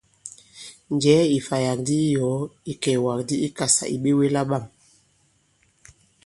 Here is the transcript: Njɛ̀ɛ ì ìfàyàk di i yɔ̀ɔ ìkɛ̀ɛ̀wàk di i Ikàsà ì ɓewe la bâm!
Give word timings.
Njɛ̀ɛ 0.93 1.23
ì 1.27 1.31
ìfàyàk 1.37 1.79
di 1.87 1.95
i 2.05 2.11
yɔ̀ɔ 2.15 2.39
ìkɛ̀ɛ̀wàk 2.71 3.19
di 3.27 3.35
i 3.39 3.43
Ikàsà 3.47 3.85
ì 3.93 3.95
ɓewe 4.03 4.25
la 4.33 4.41
bâm! 4.49 4.63